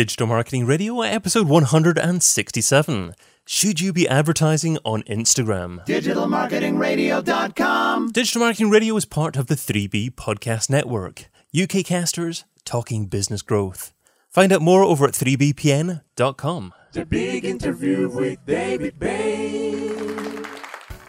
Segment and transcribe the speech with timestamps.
[0.00, 3.14] Digital Marketing Radio, episode 167.
[3.44, 5.84] Should you be advertising on Instagram?
[5.84, 8.12] DigitalMarketingRadio.com.
[8.12, 13.92] Digital Marketing Radio is part of the 3B Podcast Network, UK casters talking business growth.
[14.30, 16.72] Find out more over at 3bpn.com.
[16.92, 20.46] The big interview with David Bain.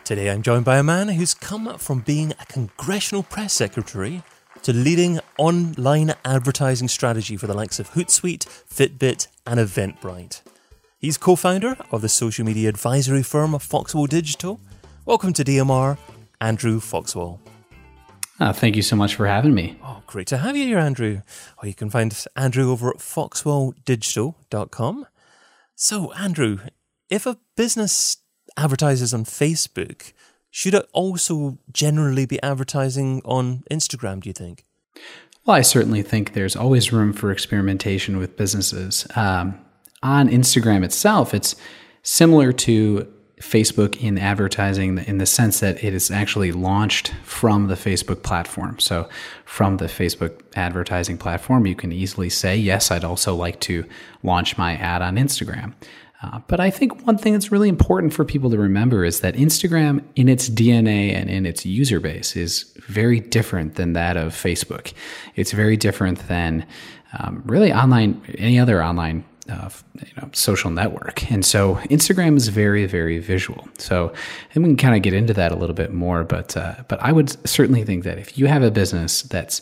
[0.03, 4.21] Today I'm joined by a man who's come from being a congressional press secretary
[4.63, 10.41] to leading online advertising strategy for the likes of Hootsuite, Fitbit, and Eventbrite.
[10.97, 14.59] He's co founder of the social media advisory firm Foxwell Digital.
[15.05, 15.97] Welcome to DMR,
[16.39, 17.39] Andrew Foxwell.
[18.39, 19.77] Uh, thank you so much for having me.
[19.83, 21.21] Oh, great to have you here, Andrew.
[21.61, 25.05] Oh, you can find Andrew over at foxwelldigital.com.
[25.75, 26.59] So, Andrew,
[27.09, 28.17] if a business
[28.57, 30.13] advertises on Facebook,
[30.51, 34.65] should it also generally be advertising on Instagram, do you think?
[35.45, 39.07] Well, I certainly think there's always room for experimentation with businesses.
[39.15, 39.59] Um,
[40.03, 41.55] on Instagram itself, it's
[42.03, 47.75] similar to Facebook in advertising in the sense that it is actually launched from the
[47.75, 48.77] Facebook platform.
[48.77, 49.09] So,
[49.45, 53.85] from the Facebook advertising platform, you can easily say, Yes, I'd also like to
[54.21, 55.73] launch my ad on Instagram.
[56.23, 59.35] Uh, but I think one thing that's really important for people to remember is that
[59.35, 64.33] Instagram, in its DNA and in its user base, is very different than that of
[64.33, 64.93] Facebook.
[65.35, 66.65] It's very different than
[67.17, 69.69] um, really online, any other online uh,
[69.99, 71.29] you know, social network.
[71.31, 73.67] And so Instagram is very, very visual.
[73.77, 74.13] So
[74.53, 76.23] and we can kind of get into that a little bit more.
[76.23, 79.61] But uh, but I would certainly think that if you have a business that's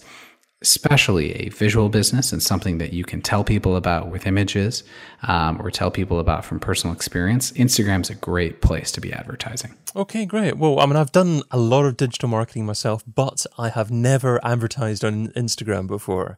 [0.62, 4.84] especially a visual business and something that you can tell people about with images
[5.24, 9.74] um, or tell people about from personal experience, Instagram's a great place to be advertising.
[9.96, 10.58] Okay, great.
[10.58, 14.44] Well, I mean, I've done a lot of digital marketing myself, but I have never
[14.46, 16.38] advertised on Instagram before.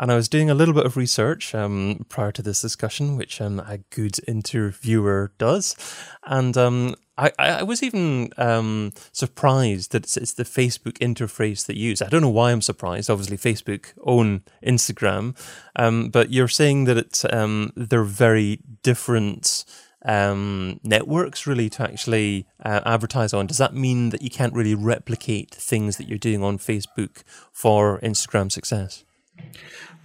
[0.00, 3.38] And I was doing a little bit of research um, prior to this discussion, which
[3.38, 5.76] um, a good interviewer does.
[6.24, 11.76] And um, I, I was even um, surprised that it's, it's, the Facebook interface that
[11.76, 12.00] you use.
[12.00, 13.10] I don't know why I'm surprised.
[13.10, 15.36] Obviously, Facebook own Instagram,
[15.76, 19.66] um, but you're saying that it's um, they're very different
[20.06, 23.46] um, networks really to actually uh, advertise on.
[23.46, 27.22] Does that mean that you can't really replicate things that you're doing on Facebook
[27.52, 29.04] for Instagram success?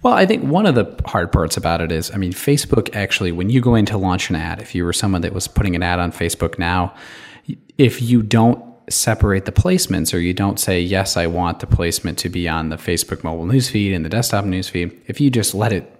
[0.02, 3.32] Well, I think one of the hard parts about it is, I mean, Facebook actually,
[3.32, 5.74] when you go in to launch an ad, if you were someone that was putting
[5.74, 6.94] an ad on Facebook now,
[7.78, 12.18] if you don't separate the placements or you don't say, yes, I want the placement
[12.18, 15.72] to be on the Facebook mobile newsfeed and the desktop newsfeed, if you just let
[15.72, 15.95] it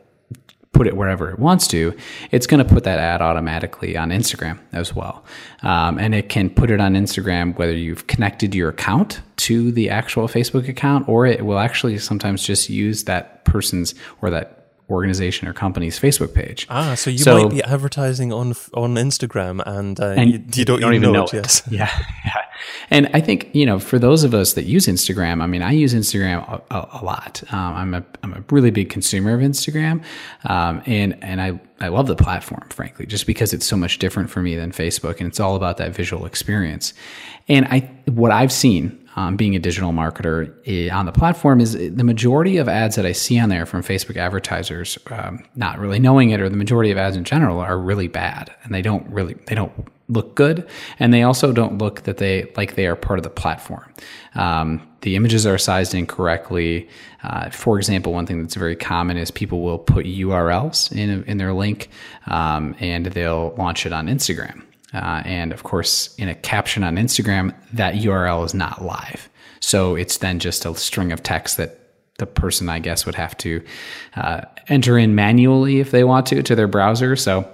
[0.77, 1.97] put it wherever it wants to,
[2.31, 5.25] it's going to put that ad automatically on Instagram as well.
[5.63, 9.89] Um, and it can put it on Instagram whether you've connected your account to the
[9.91, 15.49] actual Facebook account, or it will actually sometimes just use that person's or that organization
[15.49, 16.67] or company's Facebook page.
[16.71, 20.65] Ah, so you so, might be advertising on on Instagram and, uh, and you, you,
[20.65, 21.33] don't, don't even know, know it.
[21.35, 21.63] Yes.
[21.71, 21.91] Yeah,
[22.25, 22.43] yeah.
[22.91, 25.73] And I think you know, for those of us that use Instagram, I mean, I
[25.73, 27.43] use Instagram a, a, a lot.
[27.51, 30.03] Um, I'm a I'm a really big consumer of Instagram,
[30.45, 34.31] um, and and I I love the platform, frankly, just because it's so much different
[34.31, 36.95] for me than Facebook, and it's all about that visual experience.
[37.49, 41.73] And I what I've seen um, being a digital marketer eh, on the platform is
[41.73, 45.99] the majority of ads that I see on there from Facebook advertisers, um, not really
[45.99, 49.07] knowing it, or the majority of ads in general are really bad, and they don't
[49.09, 49.73] really they don't
[50.09, 50.69] look good,
[50.99, 53.91] and they also don't look that they like they are part of the platform.
[54.35, 56.89] Um, the images are sized incorrectly.
[57.23, 61.39] Uh, for example, one thing that's very common is people will put URLs in in
[61.39, 61.89] their link,
[62.27, 64.63] um, and they'll launch it on Instagram.
[64.97, 69.29] Uh, and of course, in a caption on Instagram, that URL is not live.
[69.61, 71.81] So it's then just a string of text that
[72.19, 73.63] the person, I guess, would have to
[74.15, 77.15] uh, enter in manually if they want to to their browser.
[77.17, 77.51] So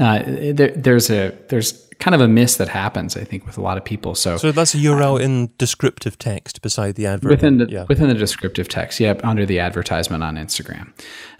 [0.00, 3.62] uh, there, there's a there's kind of a miss that happens, I think, with a
[3.62, 4.14] lot of people.
[4.14, 7.86] So, so that's a URL in descriptive text beside the advert within the yeah.
[7.88, 9.00] within the descriptive text.
[9.00, 10.92] Yep, under the advertisement on Instagram.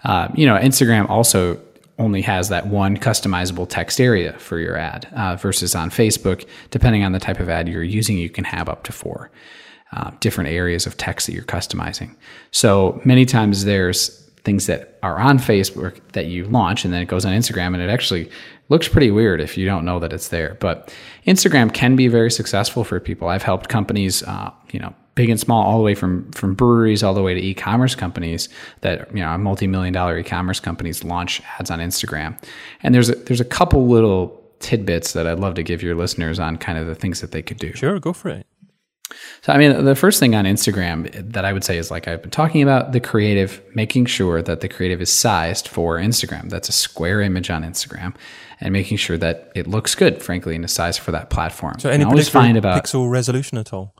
[0.03, 1.59] Uh, you know, Instagram also
[1.99, 7.03] only has that one customizable text area for your ad uh, versus on Facebook, depending
[7.03, 9.31] on the type of ad you're using, you can have up to four
[9.93, 12.15] uh, different areas of text that you're customizing.
[12.51, 17.07] So many times there's things that are on Facebook that you launch and then it
[17.07, 18.29] goes on Instagram and it actually
[18.69, 20.55] looks pretty weird if you don't know that it's there.
[20.59, 20.93] But
[21.25, 23.27] Instagram can be very successful for people.
[23.27, 27.03] I've helped companies, uh, you know, big and small, all the way from from breweries
[27.03, 28.47] all the way to e-commerce companies
[28.81, 32.39] that you know multi-million dollar e-commerce companies launch ads on Instagram.
[32.83, 36.39] And there's a, there's a couple little tidbits that I'd love to give your listeners
[36.39, 37.73] on kind of the things that they could do.
[37.73, 38.45] Sure, go for it.
[39.41, 42.21] So, I mean, the first thing on Instagram that I would say is like I've
[42.21, 46.49] been talking about the creative, making sure that the creative is sized for Instagram.
[46.49, 48.15] That's a square image on Instagram,
[48.59, 51.79] and making sure that it looks good, frankly, in is size for that platform.
[51.79, 53.95] So, any always particular find about pixel resolution at all?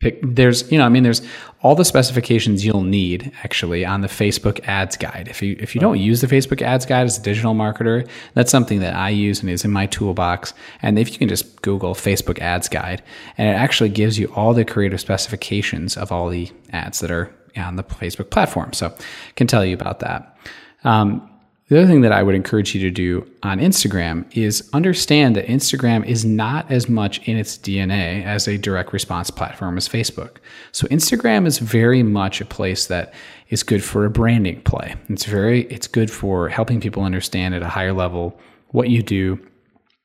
[0.00, 1.22] Pick there's you know i mean there's
[1.62, 5.26] all the specifications you'll need actually on the facebook ads guide.
[5.28, 8.50] If you if you don't use the facebook ads guide as a digital marketer that's
[8.50, 10.54] something that i use and is in my toolbox.
[10.82, 13.02] And if you can just google facebook ads guide
[13.38, 17.34] and it actually gives you all the creative specifications of all the ads that are
[17.56, 18.72] on the facebook platform.
[18.72, 20.36] So I can tell you about that.
[20.84, 21.28] Um,
[21.68, 25.46] the other thing that I would encourage you to do on Instagram is understand that
[25.46, 30.36] Instagram is not as much in its DNA as a direct response platform as Facebook.
[30.70, 33.12] So Instagram is very much a place that
[33.48, 34.94] is good for a branding play.
[35.08, 38.38] It's very it's good for helping people understand at a higher level
[38.68, 39.44] what you do,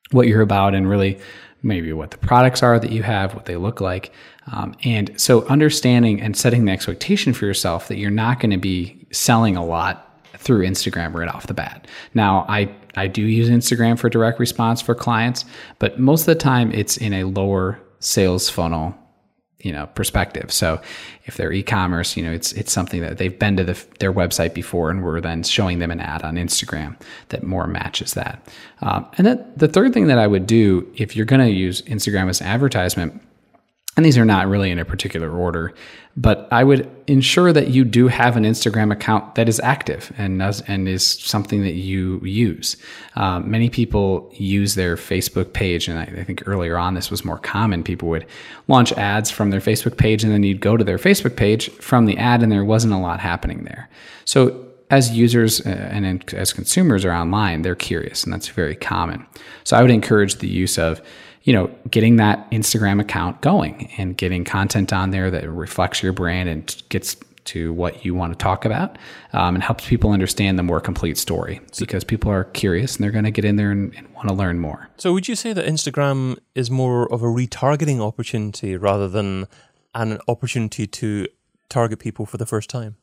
[0.09, 1.19] what you're about, and really
[1.61, 4.11] maybe what the products are that you have, what they look like.
[4.51, 8.57] Um, and so understanding and setting the expectation for yourself that you're not going to
[8.57, 11.87] be selling a lot through Instagram right off the bat.
[12.13, 15.45] Now, I I do use Instagram for direct response for clients,
[15.79, 18.95] but most of the time it's in a lower sales funnel,
[19.59, 20.51] you know, perspective.
[20.51, 20.81] So
[21.25, 24.53] if they're e-commerce, you know, it's it's something that they've been to the, their website
[24.53, 26.99] before, and we're then showing them an ad on Instagram
[27.29, 28.47] that more matches that.
[28.81, 31.81] Um, and then the third thing that I would do if you're going to use
[31.83, 33.21] Instagram as advertisement
[33.97, 35.73] and these are not really in a particular order,
[36.15, 40.39] but I would ensure that you do have an Instagram account that is active and
[40.39, 42.77] does, and is something that you use.
[43.15, 47.25] Um, many people use their Facebook page, and I, I, think earlier on this was
[47.25, 47.83] more common.
[47.83, 48.25] People would
[48.69, 52.05] launch ads from their Facebook page, and then you'd go to their Facebook page from
[52.05, 53.89] the ad, and there wasn't a lot happening there.
[54.23, 59.25] So as users uh, and as consumers are online, they're curious, and that's very common.
[59.63, 61.01] So I would encourage the use of
[61.43, 66.13] you know, getting that Instagram account going and getting content on there that reflects your
[66.13, 68.97] brand and gets to what you want to talk about
[69.33, 73.11] um, and helps people understand the more complete story because people are curious and they're
[73.11, 74.89] going to get in there and, and want to learn more.
[74.97, 79.47] So, would you say that Instagram is more of a retargeting opportunity rather than
[79.95, 81.27] an opportunity to
[81.69, 82.97] target people for the first time?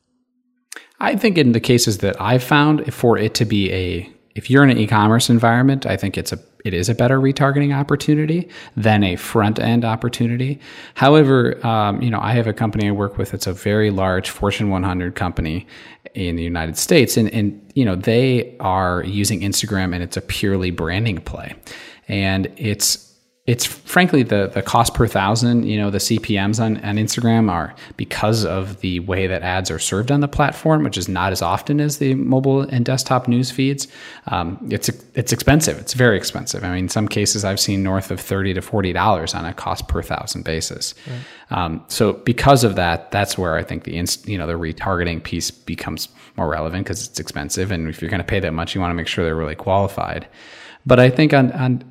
[0.99, 4.63] I think in the cases that I've found, for it to be a if you're
[4.63, 9.03] in an e-commerce environment, I think it's a it is a better retargeting opportunity than
[9.03, 10.59] a front end opportunity.
[10.95, 13.33] However, um, you know, I have a company I work with.
[13.33, 15.67] It's a very large Fortune 100 company
[16.13, 20.21] in the United States, and and you know they are using Instagram, and it's a
[20.21, 21.55] purely branding play,
[22.07, 23.08] and it's
[23.49, 27.73] it's frankly the the cost per thousand you know the cpms on, on instagram are
[27.97, 31.41] because of the way that ads are served on the platform which is not as
[31.41, 33.87] often as the mobile and desktop news feeds.
[34.27, 35.77] Um, it's it's expensive.
[35.79, 36.63] It's very expensive.
[36.63, 39.53] I mean in some cases i've seen north of 30 to 40 dollars on a
[39.53, 40.93] cost per thousand basis.
[41.07, 41.57] Right.
[41.57, 45.23] um, so because of that that's where i think the inst, you know the retargeting
[45.23, 48.75] piece becomes more relevant because it's expensive and if you're going to pay that much
[48.75, 50.27] you want to make sure they're really qualified.
[50.85, 51.83] But i think on on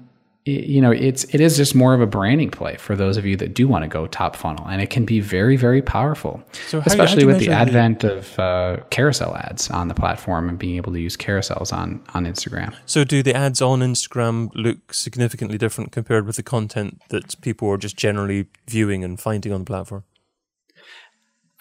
[0.48, 3.36] you know it's it is just more of a branding play for those of you
[3.36, 6.42] that do want to go top funnel and it can be very very powerful.
[6.68, 8.18] So especially with the advent the...
[8.18, 12.24] of uh, carousel ads on the platform and being able to use carousels on on
[12.24, 12.74] instagram.
[12.86, 17.68] So do the ads on instagram look significantly different compared with the content that people
[17.68, 20.04] are just generally viewing and finding on the platform?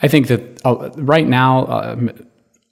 [0.02, 2.14] I think that uh, right now uh,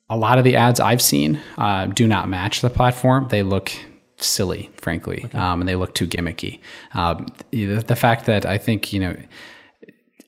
[0.10, 3.28] a lot of the ads i've seen uh, do not match the platform.
[3.30, 3.72] They look
[4.18, 5.38] silly, frankly, okay.
[5.38, 6.60] um, and they look too gimmicky.
[6.94, 9.16] Um, the, the, fact that I think you know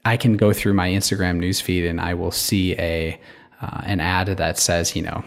[0.06, 3.20] I can go through my Instagram newsfeed and I will see a
[3.62, 5.24] uh, an ad that says you know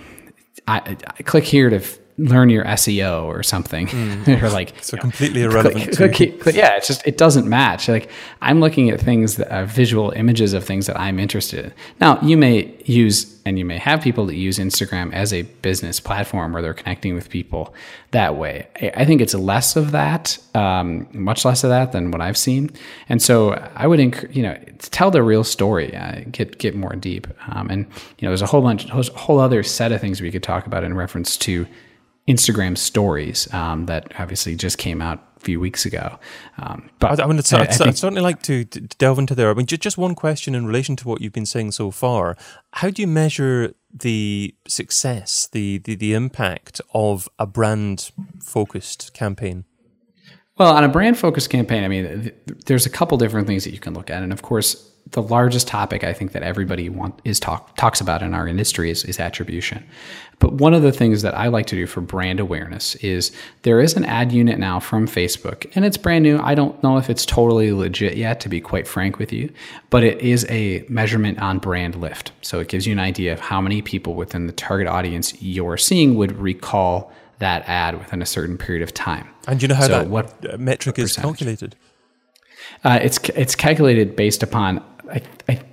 [0.67, 1.81] I, I click here to
[2.29, 3.87] learn your SEO or something.
[3.87, 4.43] Mm.
[4.43, 5.97] or like so completely know, irrelevant.
[5.97, 7.89] Click, click, click, yeah, it's just it doesn't match.
[7.89, 8.11] Like
[8.41, 11.73] I'm looking at things that are visual images of things that I'm interested in.
[12.01, 15.99] Now you may use and you may have people that use Instagram as a business
[15.99, 17.75] platform where they're connecting with people
[18.11, 18.67] that way.
[18.95, 22.71] I think it's less of that, um, much less of that than what I've seen.
[23.09, 26.95] And so I would, enc- you know, tell the real story, uh, get get more
[26.95, 27.27] deep.
[27.49, 27.87] Um, and
[28.19, 30.67] you know, there's a whole bunch, a whole other set of things we could talk
[30.67, 31.67] about in reference to
[32.29, 36.19] Instagram stories um, that obviously just came out a few weeks ago.
[36.59, 39.51] Um, but I, I, mean, I, I I'd, certainly like to, to, delve into there.
[39.51, 42.37] I mean, just, just one question in relation to what you've been saying so far.
[42.75, 48.11] How do you measure the success, the, the, the impact of a brand
[48.43, 49.65] focused campaign?
[50.59, 52.35] Well, on a brand focused campaign, I mean, th-
[52.67, 54.23] there's a couple different things that you can look at.
[54.23, 58.23] And of course, the largest topic I think that everybody want, is talk, talks about
[58.23, 59.85] in our industry is, is attribution.
[60.39, 63.81] But one of the things that I like to do for brand awareness is there
[63.81, 66.39] is an ad unit now from Facebook, and it's brand new.
[66.39, 69.53] I don't know if it's totally legit yet, to be quite frank with you,
[69.91, 72.33] but it is a measurement on brand lift.
[72.43, 75.77] So it gives you an idea of how many people within the target audience you're
[75.77, 79.29] seeing would recall that ad within a certain period of time.
[79.49, 81.75] And you know how so that what metric is calculated?
[82.85, 84.83] Uh, it's it's calculated based upon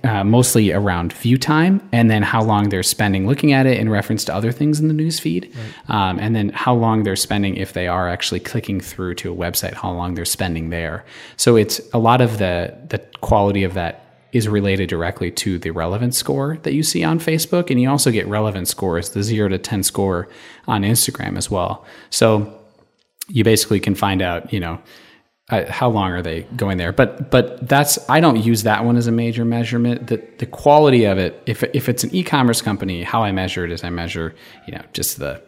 [0.02, 3.88] uh, mostly around view time and then how long they're spending looking at it in
[3.88, 5.54] reference to other things in the news feed.
[5.88, 6.10] Right.
[6.10, 9.36] um, and then how long they're spending if they are actually clicking through to a
[9.36, 11.04] website how long they're spending there.
[11.36, 15.70] So it's a lot of the the quality of that is related directly to the
[15.70, 19.48] relevance score that you see on Facebook and you also get relevance scores the 0
[19.48, 20.28] to 10 score
[20.66, 21.86] on Instagram as well.
[22.10, 22.52] So
[23.28, 24.80] you basically can find out you know
[25.50, 26.92] uh, how long are they going there?
[26.92, 30.08] But but that's I don't use that one as a major measurement.
[30.08, 33.72] The the quality of it, if if it's an e-commerce company, how I measure it
[33.72, 34.34] is I measure
[34.66, 35.42] you know just the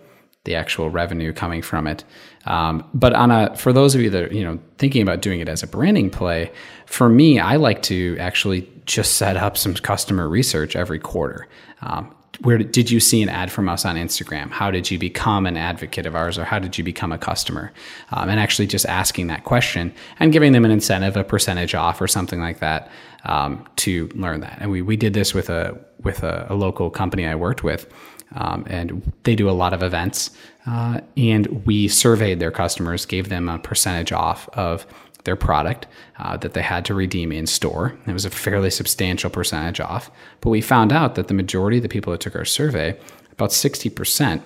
[0.45, 2.05] the actual revenue coming from it.
[2.47, 5.41] Um, but on a for those of you that are, you know thinking about doing
[5.41, 6.51] it as a branding play,
[6.87, 11.47] for me, I like to actually just set up some customer research every quarter.
[11.83, 14.51] Um, where did you see an ad from us on Instagram?
[14.51, 17.73] How did you become an advocate of ours, or how did you become a customer?
[18.13, 22.01] Um, and actually just asking that question and giving them an incentive, a percentage off,
[22.01, 22.91] or something like that
[23.25, 24.59] um, to learn that.
[24.61, 27.93] And we we did this with a with a, a local company I worked with.
[28.37, 30.31] Um, and they do a lot of events.
[30.65, 34.87] Uh, and we surveyed their customers, gave them a percentage off of
[35.25, 35.87] their product
[36.19, 37.97] uh, that they had to redeem in store.
[38.07, 40.11] It was a fairly substantial percentage off.
[40.41, 42.99] But we found out that the majority of the people that took our survey,
[43.33, 44.43] about 60%,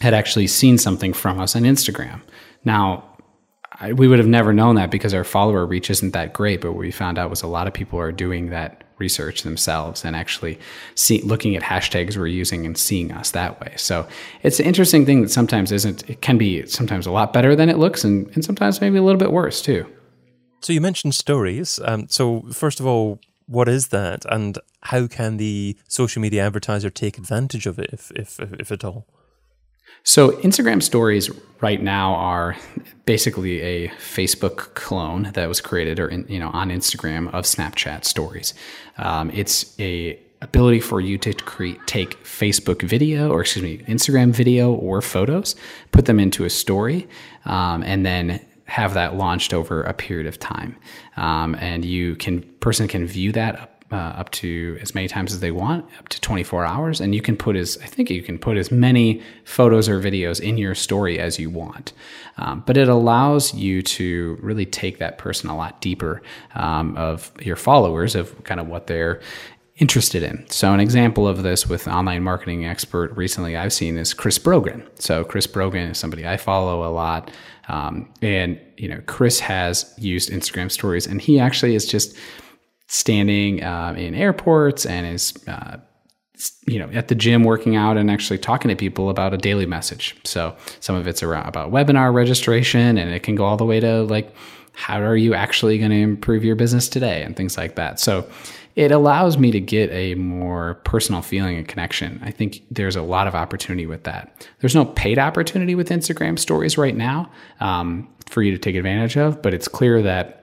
[0.00, 2.22] had actually seen something from us on Instagram.
[2.64, 3.04] Now,
[3.80, 6.60] I, we would have never known that because our follower reach isn't that great.
[6.60, 10.04] But what we found out was a lot of people are doing that research themselves
[10.04, 10.54] and actually
[10.94, 13.72] see, looking at hashtags we're using and seeing us that way.
[13.76, 13.94] So
[14.46, 17.68] it's an interesting thing that sometimes isn't, it can be sometimes a lot better than
[17.68, 19.82] it looks and, and sometimes maybe a little bit worse too.
[20.60, 21.80] So you mentioned stories.
[21.88, 24.58] Um, so first of all, what is that and
[24.92, 29.06] how can the social media advertiser take advantage of it if, if, if at all?
[30.04, 31.30] So Instagram stories
[31.60, 32.56] right now are
[33.04, 38.04] basically a Facebook clone that was created or in, you know on Instagram of Snapchat
[38.04, 38.54] stories.
[38.98, 44.32] Um, it's a ability for you to create take Facebook video or excuse me Instagram
[44.32, 45.54] video or photos,
[45.92, 47.08] put them into a story,
[47.44, 50.76] um, and then have that launched over a period of time.
[51.16, 55.40] Um, and you can person can view that uh, up to as many times as
[55.40, 57.00] they want, up to 24 hours.
[57.00, 60.40] And you can put as, I think you can put as many photos or videos
[60.40, 61.92] in your story as you want.
[62.38, 66.22] Um, but it allows you to really take that person a lot deeper
[66.54, 69.20] um, of your followers, of kind of what they're
[69.76, 70.46] interested in.
[70.48, 74.88] So, an example of this with online marketing expert recently I've seen is Chris Brogan.
[74.94, 77.30] So, Chris Brogan is somebody I follow a lot.
[77.68, 82.16] Um, and, you know, Chris has used Instagram stories and he actually is just
[82.92, 85.78] standing uh, in airports and is uh,
[86.66, 89.64] you know at the gym working out and actually talking to people about a daily
[89.64, 90.14] message.
[90.24, 93.80] So some of it's around about webinar registration and it can go all the way
[93.80, 94.34] to like
[94.74, 97.98] how are you actually going to improve your business today and things like that.
[97.98, 98.28] So
[98.76, 102.20] it allows me to get a more personal feeling and connection.
[102.22, 104.46] I think there's a lot of opportunity with that.
[104.60, 107.30] There's no paid opportunity with instagram stories right now
[107.60, 110.41] um, for you to take advantage of but it's clear that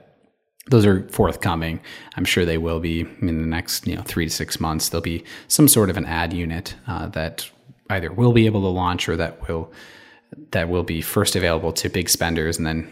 [0.70, 1.80] those are forthcoming.
[2.16, 4.88] I'm sure they will be in the next you know three to six months.
[4.88, 7.50] There'll be some sort of an ad unit uh, that
[7.90, 9.72] either will be able to launch or that will
[10.52, 12.88] that will be first available to big spenders, and then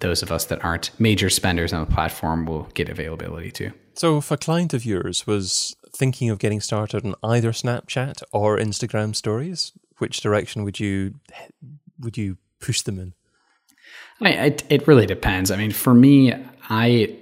[0.00, 3.72] those of us that aren't major spenders on the platform will get availability to.
[3.94, 8.56] So, if a client of yours was thinking of getting started on either Snapchat or
[8.56, 11.14] Instagram Stories, which direction would you
[11.98, 13.14] would you push them in?
[14.20, 15.50] I mean, it, it really depends.
[15.50, 16.32] I mean, for me,
[16.68, 17.18] I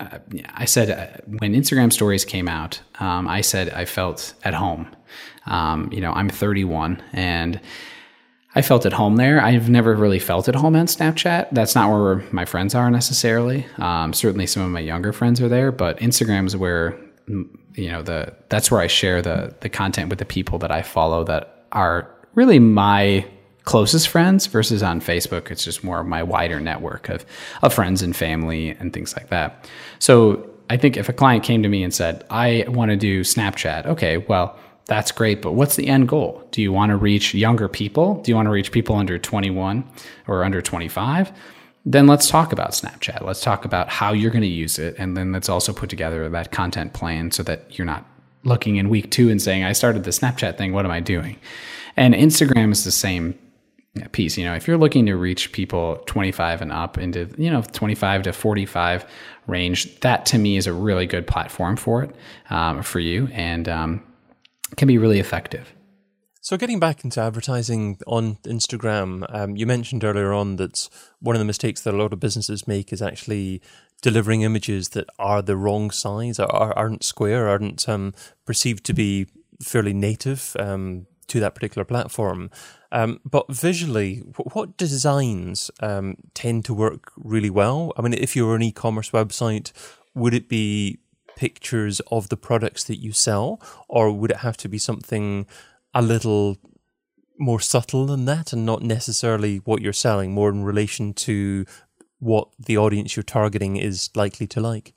[0.00, 0.18] uh,
[0.54, 4.88] I said uh, when Instagram stories came out, um, I said I felt at home.
[5.46, 7.60] Um, you know, I'm 31 and
[8.56, 9.40] I felt at home there.
[9.40, 11.48] I've never really felt at home on Snapchat.
[11.52, 13.66] That's not where my friends are necessarily.
[13.78, 18.02] Um, certainly, some of my younger friends are there, but Instagram is where you know
[18.02, 21.66] the that's where I share the the content with the people that I follow that
[21.72, 23.26] are really my
[23.64, 25.50] closest friends versus on Facebook.
[25.50, 27.24] It's just more of my wider network of,
[27.62, 29.68] of friends and family and things like that.
[29.98, 33.22] So I think if a client came to me and said, I want to do
[33.22, 36.46] Snapchat, okay, well, that's great, but what's the end goal?
[36.50, 38.20] Do you want to reach younger people?
[38.22, 39.82] Do you want to reach people under 21
[40.26, 41.32] or under 25?
[41.86, 43.22] then let's talk about Snapchat.
[43.22, 44.94] Let's talk about how you're going to use it.
[44.98, 48.06] And then let's also put together that content plan so that you're not
[48.42, 50.72] looking in week two and saying, I started the Snapchat thing.
[50.72, 51.36] What am I doing?
[51.96, 53.38] And Instagram is the same
[54.12, 54.36] piece.
[54.36, 58.24] You know, if you're looking to reach people 25 and up into, you know, 25
[58.24, 59.06] to 45
[59.46, 62.14] range, that to me is a really good platform for it,
[62.50, 64.02] um, for you, and um,
[64.76, 65.72] can be really effective.
[66.40, 71.38] So, getting back into advertising on Instagram, um, you mentioned earlier on that one of
[71.40, 73.62] the mistakes that a lot of businesses make is actually
[74.02, 78.12] delivering images that are the wrong size, or aren't square, aren't um,
[78.44, 79.26] perceived to be
[79.62, 82.50] fairly native um, to that particular platform.
[82.92, 84.18] Um, but visually,
[84.52, 87.92] what designs um, tend to work really well?
[87.96, 89.72] I mean, if you're an e commerce website,
[90.14, 90.98] would it be
[91.36, 95.46] pictures of the products that you sell, or would it have to be something
[95.92, 96.58] a little
[97.38, 101.66] more subtle than that and not necessarily what you're selling, more in relation to
[102.20, 104.94] what the audience you're targeting is likely to like?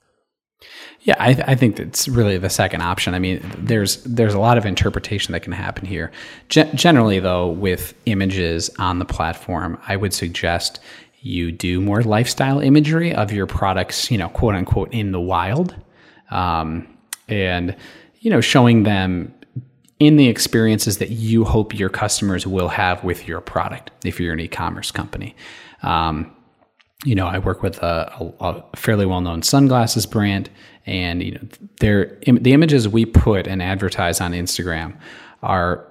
[1.01, 3.13] Yeah, I, th- I, think that's really the second option.
[3.13, 6.11] I mean, there's there's a lot of interpretation that can happen here.
[6.49, 10.79] Gen- generally, though, with images on the platform, I would suggest
[11.21, 15.75] you do more lifestyle imagery of your products, you know, quote unquote, in the wild,
[16.31, 16.87] um,
[17.27, 17.75] and
[18.19, 19.33] you know, showing them
[19.99, 24.33] in the experiences that you hope your customers will have with your product if you're
[24.33, 25.35] an e-commerce company.
[25.83, 26.31] Um,
[27.05, 30.49] you know, I work with a, a, a fairly well-known sunglasses brand,
[30.85, 31.41] and you know,
[31.79, 34.97] they're, the images we put and advertise on Instagram
[35.43, 35.85] are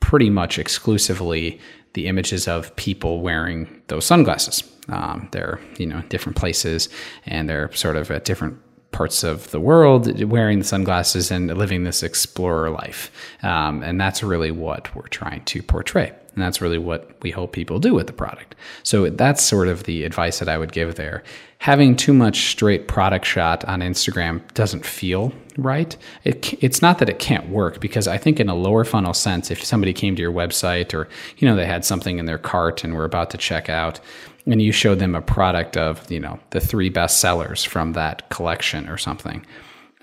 [0.00, 1.58] pretty much exclusively
[1.94, 4.62] the images of people wearing those sunglasses.
[4.88, 6.88] Um, they're you know different places,
[7.24, 8.58] and they're sort of at different
[8.90, 13.10] parts of the world wearing the sunglasses and living this explorer life.
[13.42, 16.12] Um, and that's really what we're trying to portray.
[16.34, 18.54] And that's really what we hope people do with the product.
[18.82, 21.22] So that's sort of the advice that I would give there.
[21.58, 25.96] Having too much straight product shot on Instagram doesn't feel right.
[26.24, 29.50] It, it's not that it can't work because I think in a lower funnel sense,
[29.50, 32.84] if somebody came to your website or, you know, they had something in their cart
[32.84, 34.00] and were about to check out,
[34.46, 38.28] and you showed them a product of you know the three best sellers from that
[38.28, 39.44] collection or something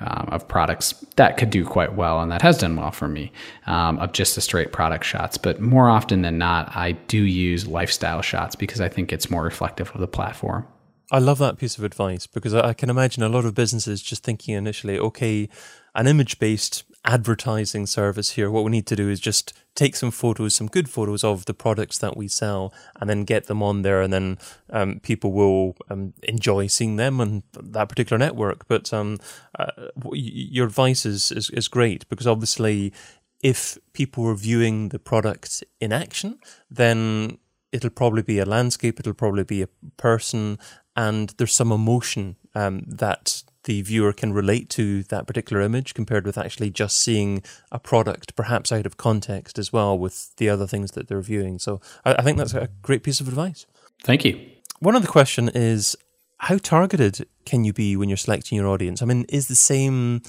[0.02, 3.32] um, of products that could do quite well and that has done well for me
[3.68, 5.38] um, of just the straight product shots.
[5.38, 9.44] But more often than not i do use lifestyle shots because i think it's more
[9.44, 10.66] reflective of the platform.
[11.12, 14.24] I love that piece of advice because I can imagine a lot of businesses just
[14.24, 15.50] thinking initially, okay,
[15.94, 18.52] an image based advertising service here.
[18.52, 21.54] What we need to do is just take some photos, some good photos of the
[21.54, 24.38] products that we sell, and then get them on there, and then
[24.70, 28.68] um, people will um, enjoy seeing them on that particular network.
[28.68, 29.18] But um,
[29.58, 29.72] uh,
[30.14, 32.94] your advice is, is, is great because obviously,
[33.42, 37.40] if people are viewing the product in action, then
[37.72, 40.60] it'll probably be a landscape, it'll probably be a person,
[40.96, 46.26] and there's some emotion um, that the viewer can relate to that particular image compared
[46.26, 50.68] with actually just seeing a product, perhaps out of context as well with the other
[50.68, 51.60] things that they're viewing.
[51.60, 53.66] So I, I think that's a great piece of advice.
[54.04, 54.50] Thank you.
[54.80, 55.96] One other question is
[56.38, 59.02] how targeted can you be when you're selecting your audience?
[59.02, 60.24] I mean, is the same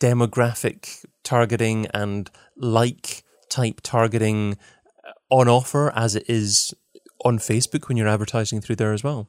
[0.00, 4.56] demographic targeting and like type targeting
[5.30, 6.72] on offer as it is
[7.24, 9.28] on Facebook when you're advertising through there as well?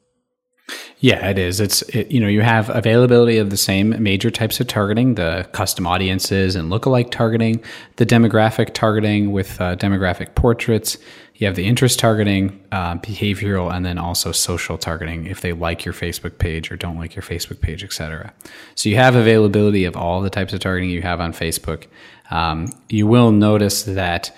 [0.98, 1.60] Yeah, it is.
[1.60, 5.48] It's it, you know you have availability of the same major types of targeting: the
[5.52, 7.62] custom audiences and lookalike targeting,
[7.96, 10.98] the demographic targeting with uh, demographic portraits.
[11.36, 15.86] You have the interest targeting, uh, behavioral, and then also social targeting if they like
[15.86, 18.34] your Facebook page or don't like your Facebook page, etc.
[18.74, 21.86] So you have availability of all the types of targeting you have on Facebook.
[22.30, 24.36] Um, you will notice that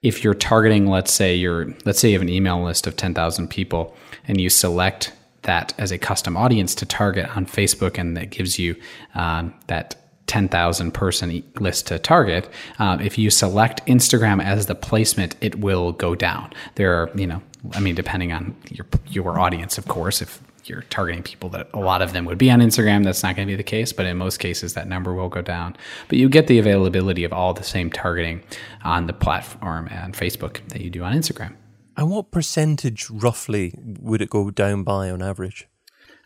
[0.00, 3.14] if you're targeting, let's say you're let's say you have an email list of ten
[3.14, 3.96] thousand people,
[4.28, 5.12] and you select
[5.44, 8.76] that as a custom audience to target on Facebook, and that gives you
[9.14, 12.48] um, that 10,000 person list to target.
[12.78, 16.52] Um, if you select Instagram as the placement, it will go down.
[16.76, 20.82] There are, you know, I mean, depending on your your audience, of course, if you're
[20.82, 23.52] targeting people that a lot of them would be on Instagram, that's not going to
[23.52, 23.92] be the case.
[23.92, 25.76] But in most cases, that number will go down.
[26.08, 28.42] But you get the availability of all the same targeting
[28.82, 31.54] on the platform and Facebook that you do on Instagram.
[31.96, 35.68] And what percentage roughly would it go down by on average?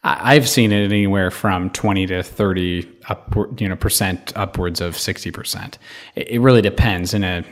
[0.04, 5.74] I've seen it anywhere from 20 to 30 upward, you know, percent upwards of 60%.
[6.14, 7.44] It really depends in a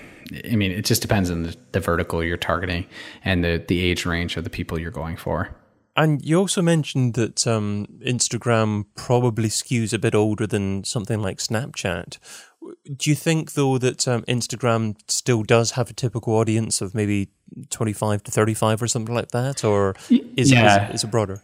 [0.45, 2.87] I mean, it just depends on the, the vertical you're targeting
[3.25, 5.55] and the, the age range of the people you're going for.
[5.97, 11.39] And you also mentioned that um, Instagram probably skews a bit older than something like
[11.39, 12.19] Snapchat.
[12.97, 17.29] Do you think, though, that um, Instagram still does have a typical audience of maybe
[17.71, 19.65] 25 to 35 or something like that?
[19.65, 20.89] Or is, yeah.
[20.89, 21.43] it, is, is it broader?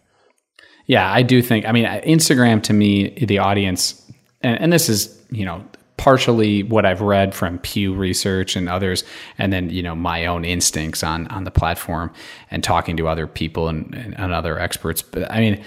[0.87, 1.66] Yeah, I do think.
[1.66, 4.11] I mean, Instagram to me, the audience,
[4.42, 5.64] and, and this is you know
[5.96, 9.04] partially what I've read from Pew Research and others,
[9.38, 12.12] and then you know my own instincts on on the platform
[12.50, 15.02] and talking to other people and, and, and other experts.
[15.02, 15.64] But I mean,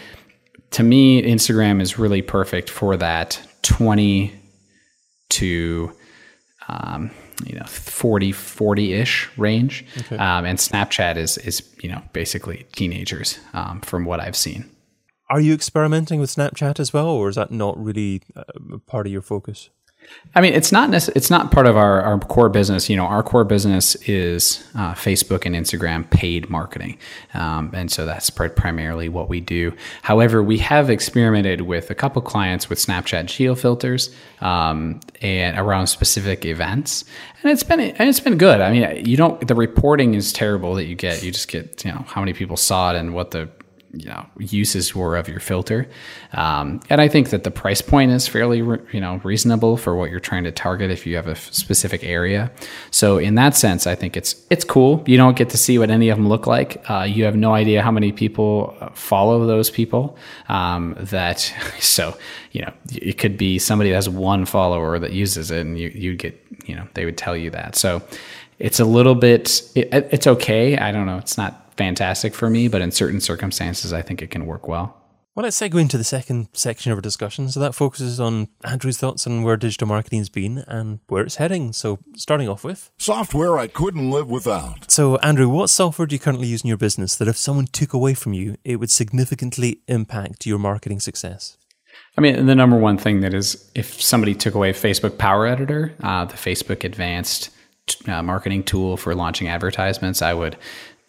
[0.71, 4.33] to me, Instagram is really perfect for that twenty
[5.29, 5.91] to
[6.67, 7.11] um,
[7.45, 9.85] you know 40 40-ish range.
[9.99, 10.17] Okay.
[10.17, 14.69] um, and snapchat is is you know basically teenagers um, from what i've seen.
[15.29, 18.43] Are you experimenting with snapchat as well or is that not really uh,
[18.85, 19.69] part of your focus
[20.37, 22.89] I mean, it's not it's not part of our, our core business.
[22.89, 26.97] You know, our core business is uh, Facebook and Instagram paid marketing,
[27.33, 29.71] um, and so that's pr- primarily what we do.
[30.01, 35.87] However, we have experimented with a couple clients with Snapchat geo filters um, and around
[35.87, 37.05] specific events,
[37.41, 38.59] and it's been and it's been good.
[38.59, 41.23] I mean, you don't the reporting is terrible that you get.
[41.23, 43.49] You just get you know how many people saw it and what the
[43.95, 45.87] you know uses were of your filter.
[46.33, 50.11] Um, and i think that the price point is fairly you know reasonable for what
[50.11, 52.51] you're trying to target if you have a specific area.
[52.91, 55.03] So in that sense i think it's it's cool.
[55.05, 56.83] You don't get to see what any of them look like.
[56.89, 60.17] Uh, you have no idea how many people uh, follow those people
[60.49, 61.39] um, that
[61.79, 62.17] so
[62.51, 65.89] you know it could be somebody that has one follower that uses it and you
[65.89, 67.75] you get you know they would tell you that.
[67.75, 68.01] So
[68.59, 70.77] it's a little bit it, it's okay.
[70.77, 71.17] I don't know.
[71.17, 75.01] It's not fantastic for me, but in certain circumstances, I think it can work well.
[75.35, 77.49] Well, let's segue into the second section of our discussion.
[77.49, 81.73] So that focuses on Andrew's thoughts on where digital marketing's been and where it's heading.
[81.73, 84.89] So starting off with software I couldn't live without.
[84.89, 87.91] So Andrew, what software do you currently use in your business that if someone took
[87.91, 91.57] away from you, it would significantly impact your marketing success?
[92.17, 95.93] I mean, the number one thing that is if somebody took away Facebook Power Editor,
[96.01, 97.49] uh, the Facebook Advanced
[98.07, 100.55] uh, marketing tool for launching advertisements, I would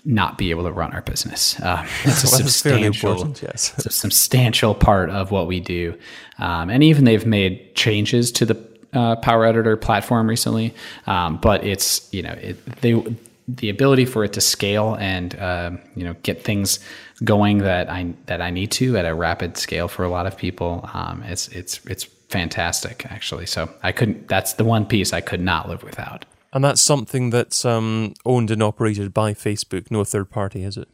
[0.06, 1.58] not be able to run our business.
[1.60, 3.74] Uh, it's a well, substantial, yes.
[3.76, 5.98] it's a substantial part of what we do.
[6.38, 10.74] Um, and even they've made changes to the uh, Power Editor platform recently,
[11.06, 13.04] um, but it's you know it, they
[13.48, 16.78] the ability for it to scale and uh, you know get things
[17.24, 20.36] going that I that I need to at a rapid scale for a lot of
[20.36, 20.88] people.
[20.94, 23.46] Um, it's it's it's fantastic actually.
[23.46, 24.28] So I couldn't.
[24.28, 26.24] That's the one piece I could not live without.
[26.52, 30.88] And that's something that's um, owned and operated by Facebook, no third party, is it?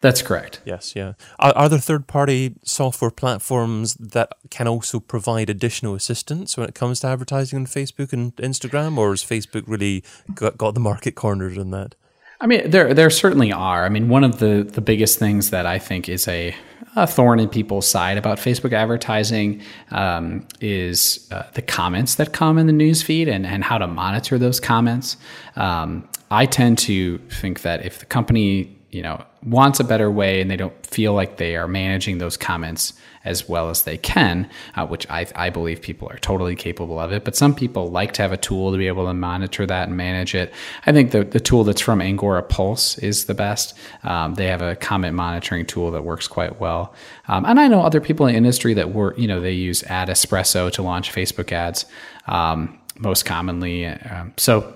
[0.00, 0.62] That's correct.
[0.64, 1.12] Yes, yeah.
[1.38, 6.74] Are, are there third party software platforms that can also provide additional assistance when it
[6.74, 10.02] comes to advertising on Facebook and Instagram, or has Facebook really
[10.34, 11.96] got, got the market cornered in that?
[12.40, 13.84] I mean, there there certainly are.
[13.84, 16.54] I mean, one of the the biggest things that I think is a,
[16.96, 22.56] a thorn in people's side about Facebook advertising um, is uh, the comments that come
[22.56, 25.18] in the newsfeed and and how to monitor those comments.
[25.56, 30.40] Um, I tend to think that if the company you know wants a better way
[30.40, 32.92] and they don't feel like they are managing those comments
[33.24, 37.12] as well as they can, uh, which I, I believe people are totally capable of
[37.12, 37.22] it.
[37.22, 39.96] But some people like to have a tool to be able to monitor that and
[39.96, 40.52] manage it.
[40.86, 43.76] I think the, the tool that's from Agora Pulse is the best.
[44.04, 46.94] Um, they have a comment monitoring tool that works quite well.
[47.28, 49.82] Um, and I know other people in the industry that work, you know, they use
[49.84, 51.84] Ad Espresso to launch Facebook ads
[52.26, 53.86] um, most commonly.
[53.86, 54.74] Um, so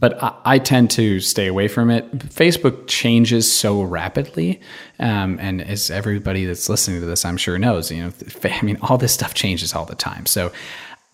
[0.00, 2.10] but I, I, tend to stay away from it.
[2.18, 4.60] Facebook changes so rapidly,
[4.98, 8.12] um, and as everybody that's listening to this, I'm sure knows, you know,
[8.44, 10.26] I mean, all this stuff changes all the time.
[10.26, 10.50] So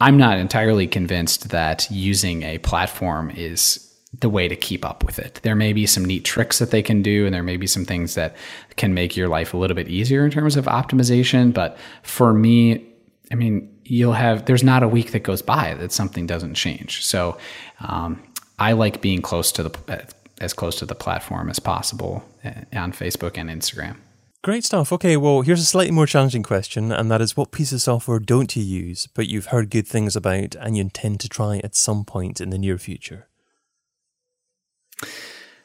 [0.01, 3.83] I'm not entirely convinced that using a platform is
[4.21, 5.41] the way to keep up with it.
[5.43, 7.85] There may be some neat tricks that they can do, and there may be some
[7.85, 8.37] things that
[8.77, 11.53] can make your life a little bit easier in terms of optimization.
[11.53, 12.87] But for me,
[13.31, 17.05] I mean, you'll have there's not a week that goes by that something doesn't change.
[17.05, 17.37] So
[17.81, 18.23] um,
[18.59, 20.07] I like being close to the
[20.41, 23.97] as close to the platform as possible eh, on Facebook and Instagram.
[24.43, 24.93] Great stuff.
[24.93, 28.21] Okay, well, here's a slightly more challenging question, and that is what piece of software
[28.21, 31.75] don't you use, but you've heard good things about and you intend to try at
[31.75, 33.27] some point in the near future?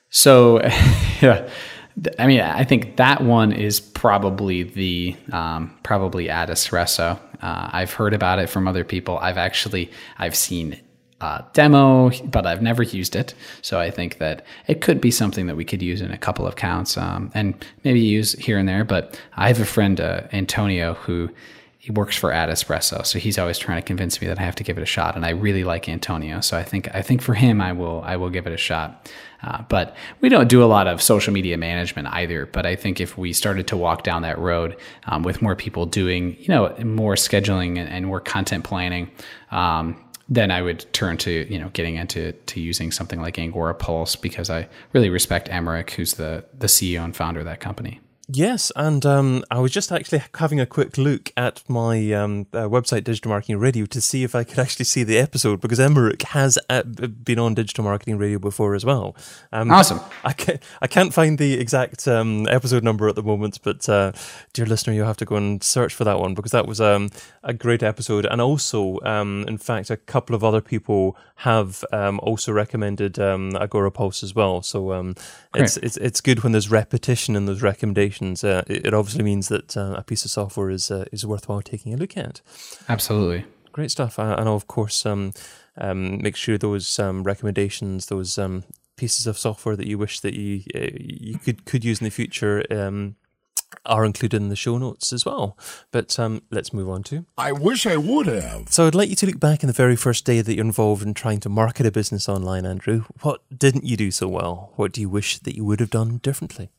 [0.10, 0.62] So,
[1.22, 1.48] yeah.
[2.18, 7.20] I mean, I think that one is probably the um, probably Ad Espresso.
[7.42, 9.18] Uh, I've heard about it from other people.
[9.20, 10.80] I've actually I've seen
[11.22, 13.34] uh, demo, but I've never used it.
[13.62, 16.48] So I think that it could be something that we could use in a couple
[16.48, 17.54] of counts um, and
[17.84, 18.84] maybe use here and there.
[18.84, 21.30] But I have a friend, uh, Antonio, who
[21.82, 24.54] he works for Ad Espresso, so he's always trying to convince me that I have
[24.58, 26.40] to give it a shot, and I really like Antonio.
[26.40, 29.10] So I think I think for him, I will I will give it a shot.
[29.42, 32.46] Uh, but we don't do a lot of social media management either.
[32.46, 35.88] But I think if we started to walk down that road um, with more people
[35.88, 39.10] doing, you know, more scheduling and, and more content planning,
[39.50, 40.00] um,
[40.32, 44.16] then I would turn to you know getting into to using something like Agora Pulse
[44.16, 48.00] because I really respect Emeric, who's the the CEO and founder of that company.
[48.34, 52.64] Yes, and um, I was just actually having a quick look at my um, uh,
[52.64, 56.22] website, Digital Marketing Radio, to see if I could actually see the episode because Emeric
[56.24, 59.18] has uh, been on Digital Marketing Radio before as well.
[59.52, 60.00] Um, awesome.
[60.24, 64.14] I can't, I can't find the exact um, episode number at the moment, but uh,
[64.54, 67.10] dear listener, you'll have to go and search for that one because that was um,
[67.44, 68.26] a great episode.
[68.26, 74.24] And also, um, in fact, a couple of other people have also recommended Agora Pulse
[74.24, 74.62] as well.
[74.62, 75.14] So
[75.54, 79.48] it's, it's, it's good when there's repetition in those recommendations uh, it, it, obviously means
[79.48, 82.42] that uh, a piece of software is uh, is worthwhile taking a look at.
[82.88, 84.18] Absolutely, great stuff.
[84.20, 85.34] and I'll of course, um,
[85.78, 88.64] um, make sure those um, recommendations, those um,
[88.96, 92.12] pieces of software that you wish that you uh, you could could use in the
[92.12, 92.64] future.
[92.70, 93.16] Um,
[93.86, 95.58] are included in the show notes as well.
[95.92, 97.26] But um, let's move on to.
[97.38, 98.70] I wish I would have.
[98.70, 101.04] So I'd like you to look back in the very first day that you're involved
[101.04, 103.06] in trying to market a business online, Andrew.
[103.22, 104.74] What didn't you do so well?
[104.76, 106.70] What do you wish that you would have done differently?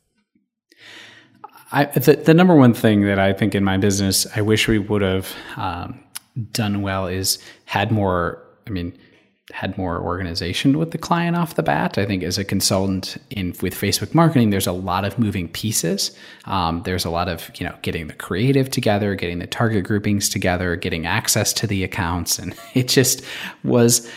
[1.73, 4.77] I, the, the, number one thing that I think in my business, I wish we
[4.77, 5.99] would have um,
[6.51, 8.41] done well is had more.
[8.65, 8.97] I mean,
[9.51, 11.97] had more organization with the client off the bat.
[11.97, 16.15] I think as a consultant in with Facebook marketing, there's a lot of moving pieces.
[16.45, 20.29] Um, there's a lot of you know getting the creative together, getting the target groupings
[20.29, 23.23] together, getting access to the accounts, and it just
[23.63, 24.09] was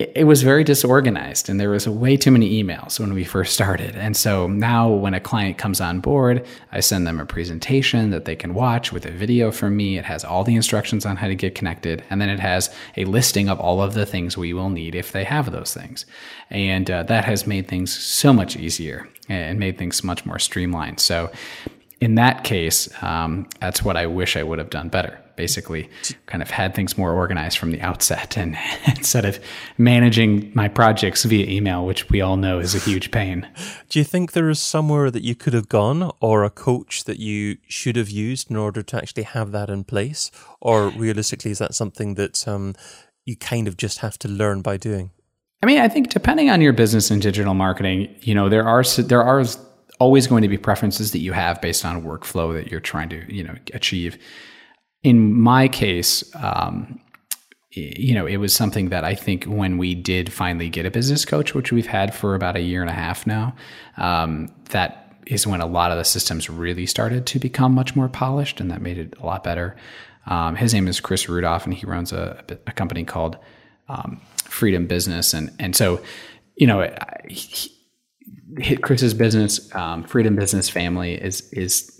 [0.00, 3.94] it was very disorganized and there was way too many emails when we first started.
[3.96, 8.24] And so now when a client comes on board, I send them a presentation that
[8.24, 9.98] they can watch with a video from me.
[9.98, 12.02] It has all the instructions on how to get connected.
[12.08, 15.12] And then it has a listing of all of the things we will need if
[15.12, 16.06] they have those things.
[16.48, 21.00] And uh, that has made things so much easier and made things much more streamlined.
[21.00, 21.30] So
[22.00, 25.20] in that case, um, that's what I wish I would have done better.
[25.40, 25.88] Basically,
[26.26, 29.40] kind of had things more organized from the outset, and instead of
[29.78, 33.48] managing my projects via email, which we all know is a huge pain.
[33.88, 37.18] Do you think there is somewhere that you could have gone, or a coach that
[37.18, 41.58] you should have used in order to actually have that in place, or realistically, is
[41.58, 42.74] that something that um,
[43.24, 45.10] you kind of just have to learn by doing?
[45.62, 48.84] I mean, I think depending on your business and digital marketing, you know, there are
[48.84, 49.42] there are
[50.00, 53.32] always going to be preferences that you have based on workflow that you're trying to
[53.32, 54.18] you know achieve.
[55.02, 57.00] In my case, um,
[57.70, 61.24] you know, it was something that I think when we did finally get a business
[61.24, 63.54] coach, which we've had for about a year and a half now,
[63.96, 68.08] um, that is when a lot of the systems really started to become much more
[68.08, 69.76] polished, and that made it a lot better.
[70.26, 73.38] Um, his name is Chris Rudolph, and he runs a, a company called
[73.88, 76.02] um, Freedom Business, and and so,
[76.56, 76.92] you know,
[78.58, 81.99] hit Chris's business, um, Freedom Business Family is is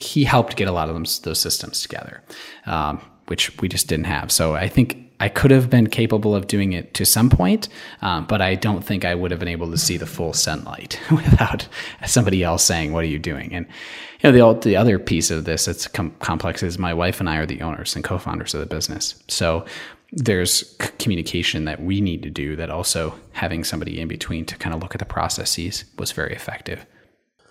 [0.00, 2.22] he helped get a lot of them those systems together,
[2.66, 4.32] um, which we just didn't have.
[4.32, 7.68] So I think I could have been capable of doing it to some point,
[8.00, 10.98] um, but I don't think I would have been able to see the full sunlight
[11.10, 11.68] without
[12.06, 13.66] somebody else saying, "What are you doing?" And
[14.22, 17.28] you know, the the other piece of this that's com- complex is my wife and
[17.28, 19.22] I are the owners and co-founders of the business.
[19.28, 19.66] So
[20.12, 24.74] there's communication that we need to do that also having somebody in between to kind
[24.74, 26.84] of look at the processes was very effective.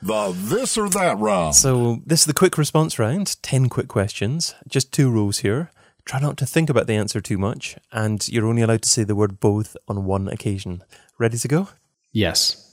[0.01, 1.55] The this or that round.
[1.55, 3.41] So this is the quick response round.
[3.41, 4.55] 10 quick questions.
[4.67, 5.71] Just two rules here.
[6.05, 9.03] Try not to think about the answer too much, and you're only allowed to say
[9.03, 10.83] the word both on one occasion.
[11.19, 11.67] Ready to go?
[12.11, 12.65] Yes.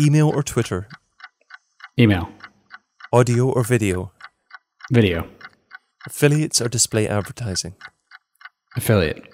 [0.00, 0.88] Email or Twitter?
[1.98, 2.28] Email.
[3.12, 4.10] Audio or video?
[4.90, 5.28] Video.
[6.06, 7.76] Affiliates or display advertising?
[8.76, 9.28] Affiliate.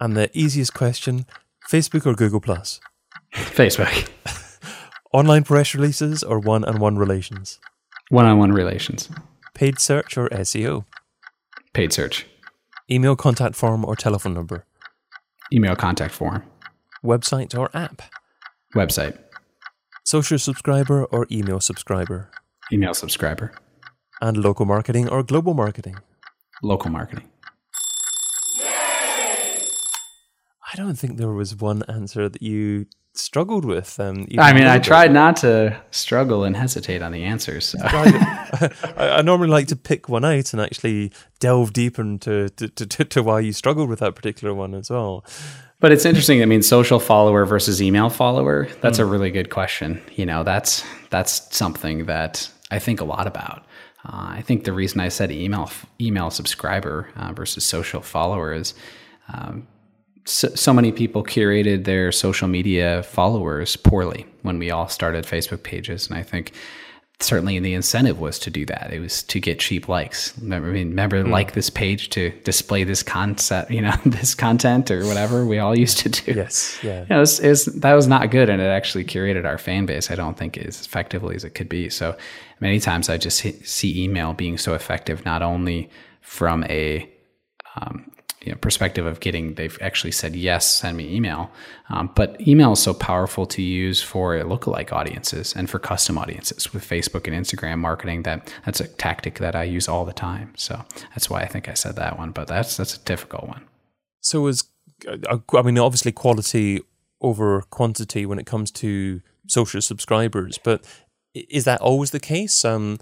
[0.00, 1.26] And the easiest question
[1.70, 2.80] Facebook or Google Plus?
[3.34, 4.08] Facebook.
[5.14, 7.60] Online press releases or one on one relations?
[8.08, 9.08] One on one relations.
[9.54, 10.86] Paid search or SEO?
[11.72, 12.26] Paid search.
[12.90, 14.66] Email contact form or telephone number?
[15.52, 16.42] Email contact form.
[17.04, 18.02] Website or app?
[18.74, 19.16] Website.
[20.04, 22.32] Social subscriber or email subscriber?
[22.72, 23.52] Email subscriber.
[24.20, 25.94] And local marketing or global marketing?
[26.60, 27.30] Local marketing.
[30.72, 33.98] I don't think there was one answer that you struggled with.
[34.00, 37.66] Um, I mean, I tried not to struggle and hesitate on the answers.
[37.66, 37.78] So.
[37.82, 43.04] I, I, normally like to pick one out and actually delve deep into to, to,
[43.04, 45.24] to, why you struggled with that particular one as well.
[45.80, 46.42] But it's interesting.
[46.42, 48.68] I mean, social follower versus email follower.
[48.80, 49.02] That's mm.
[49.02, 50.02] a really good question.
[50.14, 53.64] You know, that's that's something that I think a lot about.
[54.04, 58.74] Uh, I think the reason I said email email subscriber uh, versus social follower is
[59.32, 59.66] um,
[60.26, 65.62] so, so, many people curated their social media followers poorly when we all started Facebook
[65.62, 66.52] pages, and I think
[67.20, 68.92] certainly the incentive was to do that.
[68.92, 70.36] It was to get cheap likes.
[70.38, 71.30] Remember, I mean, remember mm.
[71.30, 75.78] like this page to display this concept, you know, this content or whatever we all
[75.78, 76.32] used to do.
[76.32, 77.02] Yes, yeah.
[77.02, 79.58] You know, it was, it was, that was not good, and it actually curated our
[79.58, 80.10] fan base.
[80.10, 81.88] I don't think as effectively as it could be.
[81.88, 82.16] So
[82.60, 87.10] many times I just see email being so effective, not only from a
[87.76, 88.10] um,
[88.44, 91.50] you know, perspective of getting they've actually said yes send me email.
[91.88, 96.72] Um, but email is so powerful to use for lookalike audiences and for custom audiences
[96.72, 100.52] with facebook and instagram marketing that that's a tactic that i use all the time.
[100.56, 103.64] So that's why i think i said that one but that's that's a difficult one.
[104.20, 104.64] So is
[105.08, 106.80] uh, i mean obviously quality
[107.20, 110.84] over quantity when it comes to social subscribers but
[111.34, 112.64] is that always the case?
[112.64, 112.98] Um,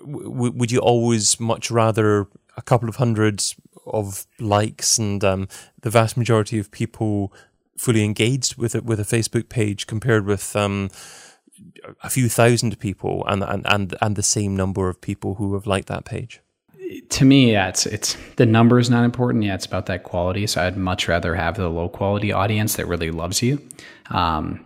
[0.00, 3.54] w- would you always much rather a couple of hundreds
[3.86, 5.48] of likes and um,
[5.80, 7.32] the vast majority of people
[7.76, 10.90] fully engaged with it with a Facebook page compared with um,
[12.02, 15.66] a few thousand people and, and and and the same number of people who have
[15.66, 16.40] liked that page.
[17.10, 19.44] To me, yeah, it's it's the number is not important.
[19.44, 20.46] Yeah, it's about that quality.
[20.46, 23.66] So I'd much rather have the low quality audience that really loves you,
[24.10, 24.64] um,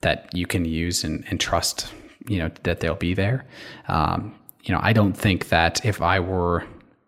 [0.00, 1.92] that you can use and, and trust.
[2.26, 3.44] You know that they'll be there.
[3.88, 4.34] Um,
[4.64, 6.64] you know, I don't think that if I were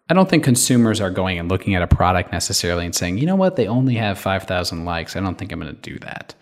[0.09, 3.27] I don't think consumers are going and looking at a product necessarily and saying, you
[3.27, 5.17] know what, they only have 5,000 likes.
[5.17, 6.35] I don't think I'm going to do that.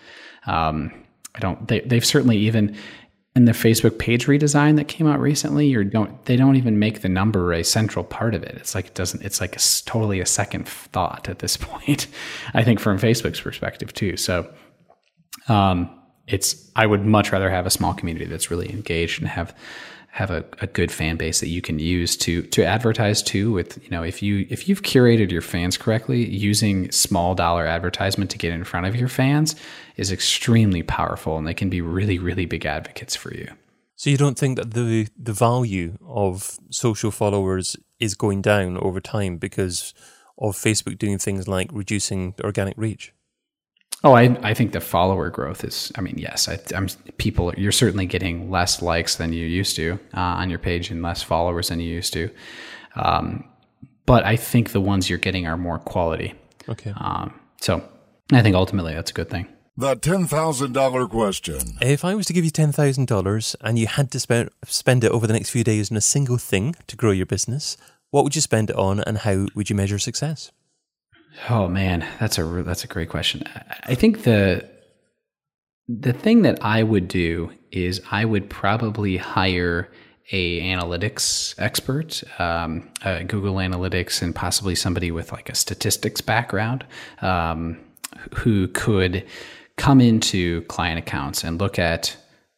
[0.46, 0.92] Um,
[1.34, 2.76] I don't, they, they've certainly even
[3.34, 7.00] in the Facebook page redesign that came out recently, you don't, they don't even make
[7.00, 8.56] the number a central part of it.
[8.56, 12.08] It's like, it doesn't, it's like a, totally a second thought at this point,
[12.52, 14.16] I think from Facebook's perspective too.
[14.16, 14.52] So,
[15.48, 19.54] um, it's, I would much rather have a small community that's really engaged and have,
[20.12, 23.82] have a, a good fan base that you can use to to advertise to with
[23.82, 28.36] you know if you if you've curated your fans correctly using small dollar advertisement to
[28.36, 29.56] get in front of your fans
[29.96, 33.48] is extremely powerful and they can be really really big advocates for you.
[33.96, 39.00] So you don't think that the the value of social followers is going down over
[39.00, 39.94] time because
[40.36, 43.14] of Facebook doing things like reducing organic reach
[44.04, 46.88] Oh, I, I think the follower growth is, I mean, yes, I, am
[47.18, 51.02] people, you're certainly getting less likes than you used to uh, on your page and
[51.02, 52.28] less followers than you used to.
[52.96, 53.44] Um,
[54.04, 56.34] but I think the ones you're getting are more quality.
[56.68, 56.92] Okay.
[56.96, 57.88] Um, so
[58.32, 59.46] I think ultimately that's a good thing.
[59.76, 61.60] The $10,000 question.
[61.80, 65.26] If I was to give you $10,000 and you had to spend, spend it over
[65.26, 67.76] the next few days on a single thing to grow your business,
[68.10, 70.50] what would you spend it on and how would you measure success?
[71.48, 73.42] Oh man, that's a that's a great question.
[73.84, 74.68] I think the
[75.88, 79.90] the thing that I would do is I would probably hire
[80.30, 86.84] a analytics expert, um, uh, Google Analytics, and possibly somebody with like a statistics background
[87.20, 87.78] um,
[88.36, 89.26] who could
[89.76, 92.16] come into client accounts and look at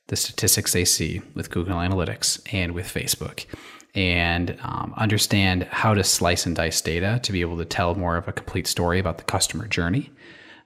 [0.09, 3.47] the statistics they see with Google Analytics and with Facebook
[3.95, 8.17] and um, understand how to slice and dice data to be able to tell more
[8.17, 10.11] of a complete story about the customer journey.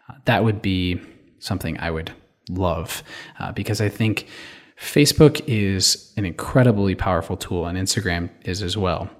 [0.08, 1.00] Uh, that would be
[1.38, 2.12] something I would
[2.48, 3.02] love
[3.38, 4.26] uh, because I think
[4.80, 9.10] Facebook is an incredibly powerful tool and Instagram is as well.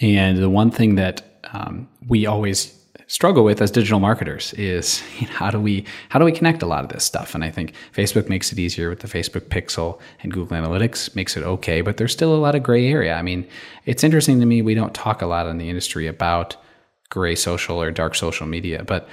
[0.00, 2.79] And the one thing that um, we always
[3.10, 6.62] struggle with as digital marketers is you know, how do we how do we connect
[6.62, 7.34] a lot of this stuff?
[7.34, 11.36] And i think facebook makes it easier with the facebook pixel and google analytics makes
[11.36, 13.14] it okay but there's still a lot of gray area.
[13.14, 13.46] I mean
[13.84, 16.56] it's interesting to me we don't talk a lot in the industry about
[17.08, 19.08] gray social or dark social media but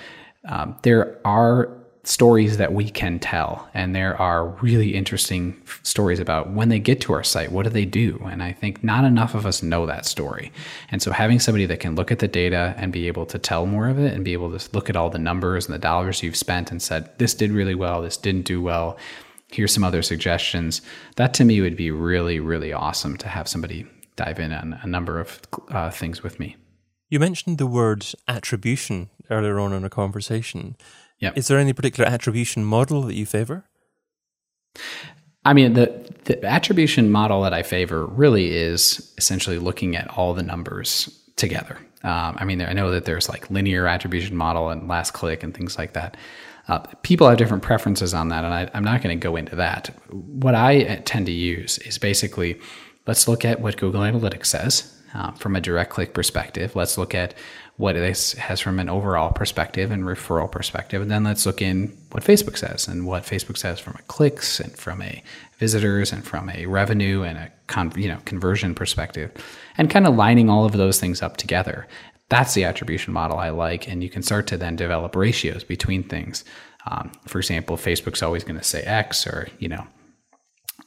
[0.48, 1.70] um, there are
[2.08, 3.67] stories that we can tell.
[3.74, 7.70] And there are really interesting stories about when they get to our site, what do
[7.70, 8.26] they do?
[8.32, 10.54] And I think not enough of us know that story.
[10.89, 13.65] And so having somebody that can look at the data and be able to tell
[13.65, 16.24] more of it and be able to look at all the numbers and the dollars
[16.24, 18.98] you've spent and said, this did really well, this didn't do well.
[19.52, 20.82] Here's some other suggestions.
[21.17, 24.88] That to me would be really, really awesome to have somebody dive in on a
[24.88, 26.56] number of uh, things with me.
[27.10, 30.78] You mentioned the word attribution earlier on in a conversation.
[31.19, 31.32] Yeah.
[31.36, 33.65] Is there any particular attribution model that you favor?
[35.45, 40.34] I mean, the, the attribution model that I favor really is essentially looking at all
[40.34, 41.77] the numbers together.
[42.03, 45.53] Um, I mean, I know that there's like linear attribution model and last click and
[45.56, 46.17] things like that.
[46.67, 49.56] Uh, people have different preferences on that, and I, I'm not going to go into
[49.56, 49.89] that.
[50.12, 52.60] What I tend to use is basically
[53.08, 56.75] let's look at what Google Analytics says uh, from a direct click perspective.
[56.75, 57.34] Let's look at
[57.78, 61.00] what this has from an overall perspective and referral perspective.
[61.02, 64.60] And then let's look in what Facebook says and what Facebook says from a clicks
[64.60, 65.24] and from a
[65.60, 69.32] visitors and from a revenue and a con- you know conversion perspective
[69.78, 71.88] and kind of lining all of those things up together.
[72.30, 73.88] That's the attribution model I like.
[73.88, 76.43] And you can start to then develop ratios between things.
[76.89, 79.86] Um, for example, Facebook's always going to say X or, you know,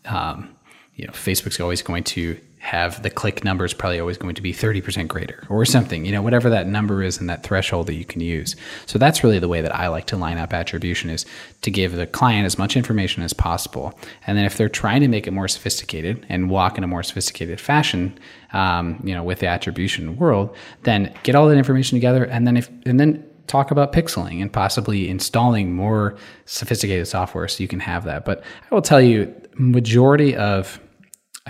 [0.07, 0.57] um,
[1.01, 4.43] you know, Facebook's always going to have the click number is probably always going to
[4.43, 7.95] be 30% greater or something, you know, whatever that number is and that threshold that
[7.95, 8.55] you can use.
[8.85, 11.25] So that's really the way that I like to line up attribution is
[11.63, 13.99] to give the client as much information as possible.
[14.27, 17.03] And then if they're trying to make it more sophisticated and walk in a more
[17.03, 18.19] sophisticated fashion,
[18.53, 22.25] um, you know, with the attribution world, then get all that information together.
[22.25, 27.63] And then if, and then talk about pixeling and possibly installing more sophisticated software so
[27.63, 28.27] you can have that.
[28.27, 30.79] But I will tell you, majority of,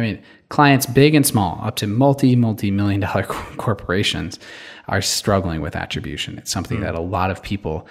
[0.00, 4.38] I mean, clients big and small, up to multi, multi million dollar corporations
[4.88, 6.38] are struggling with attribution.
[6.38, 6.82] It's something mm.
[6.82, 7.86] that a lot of people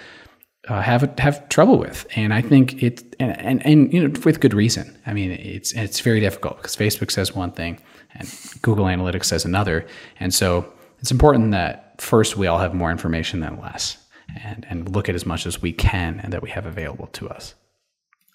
[0.68, 4.40] uh, have have trouble with, and I think it and, and and you know with
[4.40, 4.98] good reason.
[5.06, 7.78] I mean, it's it's very difficult because Facebook says one thing
[8.14, 8.28] and
[8.60, 9.86] Google Analytics says another,
[10.18, 13.96] and so it's important that first we all have more information than less,
[14.42, 17.28] and and look at as much as we can and that we have available to
[17.28, 17.54] us.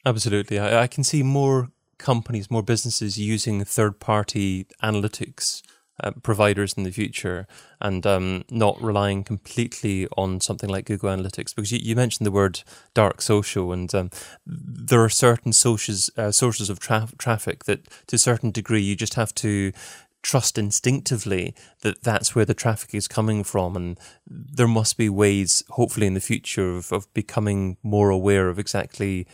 [0.05, 5.61] Absolutely, I, I can see more companies, more businesses using third party analytics
[6.03, 7.47] uh, providers in the future
[7.79, 11.55] and um, not relying completely on something like Google Analytics.
[11.55, 14.09] Because you, you mentioned the word dark social, and um,
[14.45, 18.95] there are certain socials, uh, sources of tra- traffic that, to a certain degree, you
[18.95, 19.71] just have to
[20.21, 25.63] trust instinctively that that's where the traffic is coming from and there must be ways
[25.69, 29.27] hopefully in the future of, of becoming more aware of exactly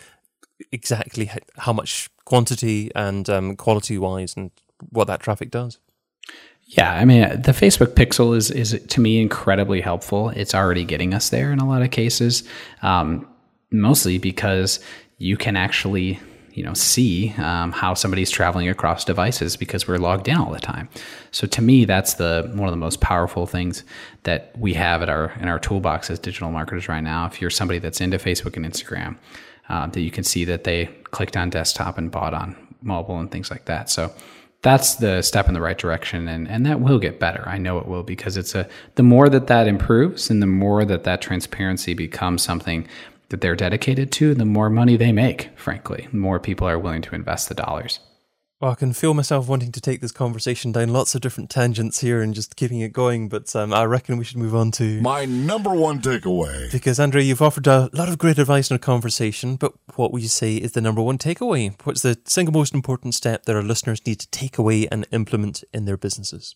[0.69, 4.51] exactly how much quantity and um, quality wise and
[4.91, 5.79] what that traffic does.
[6.63, 10.29] Yeah, I mean, the Facebook Pixel is is to me incredibly helpful.
[10.29, 12.43] It's already getting us there in a lot of cases,
[12.83, 13.27] um,
[13.69, 14.79] mostly because
[15.17, 16.21] you can actually
[16.53, 20.65] you know see um, how somebody's traveling across devices because we're logged in all the
[20.73, 20.87] time.
[21.31, 23.83] So to me, that's the one of the most powerful things
[24.23, 27.25] that we have at our in our toolbox as digital marketers right now.
[27.25, 29.17] If you're somebody that's into Facebook and Instagram,
[29.69, 33.31] uh, that you can see that they clicked on desktop and bought on mobile and
[33.31, 33.89] things like that.
[33.89, 34.13] So
[34.61, 37.43] that's the step in the right direction and, and that will get better.
[37.47, 40.85] I know it will because it's a the more that that improves and the more
[40.85, 42.87] that that transparency becomes something
[43.29, 46.07] that they're dedicated to the more money they make frankly.
[46.11, 47.99] The more people are willing to invest the dollars
[48.61, 52.01] well, I can feel myself wanting to take this conversation down lots of different tangents
[52.01, 55.01] here and just keeping it going, but um, I reckon we should move on to
[55.01, 56.71] my number one takeaway.
[56.71, 60.21] Because Andrew, you've offered a lot of great advice in a conversation, but what would
[60.21, 61.73] you say is the number one takeaway?
[61.85, 65.63] What's the single most important step that our listeners need to take away and implement
[65.73, 66.55] in their businesses?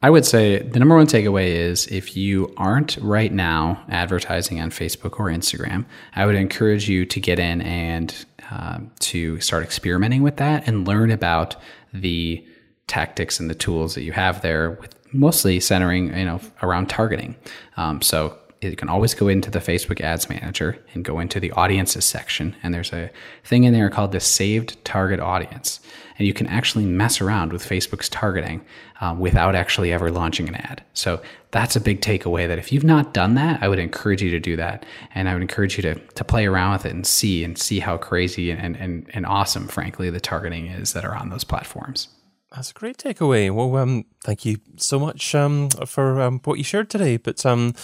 [0.00, 4.70] I would say the number one takeaway is if you aren't right now advertising on
[4.70, 8.14] Facebook or Instagram, I would encourage you to get in and
[8.50, 11.56] um, to start experimenting with that and learn about
[11.92, 12.46] the
[12.86, 17.34] tactics and the tools that you have there with mostly centering you know around targeting.
[17.76, 21.52] Um, so you can always go into the Facebook Ads Manager and go into the
[21.52, 22.56] audiences section.
[22.62, 23.10] And there's a
[23.44, 25.80] thing in there called the saved target audience.
[26.18, 28.64] And you can actually mess around with Facebook's targeting
[29.00, 30.82] um, without actually ever launching an ad.
[30.92, 34.30] So that's a big takeaway that if you've not done that, I would encourage you
[34.30, 34.84] to do that.
[35.14, 37.78] And I would encourage you to, to play around with it and see and see
[37.78, 42.08] how crazy and, and, and awesome, frankly, the targeting is that are on those platforms.
[42.50, 43.54] That's a great takeaway.
[43.54, 47.18] Well, um, thank you so much um, for um, what you shared today.
[47.18, 47.74] But um,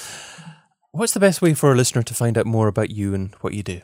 [0.96, 3.52] What's the best way for a listener to find out more about you and what
[3.52, 3.80] you do?